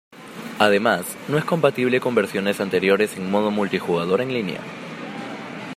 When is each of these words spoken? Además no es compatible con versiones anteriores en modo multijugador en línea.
Además 0.57 1.05
no 1.27 1.37
es 1.37 1.45
compatible 1.45 1.99
con 2.01 2.15
versiones 2.15 2.59
anteriores 2.59 3.17
en 3.17 3.29
modo 3.29 3.51
multijugador 3.51 4.21
en 4.21 4.33
línea. 4.33 4.61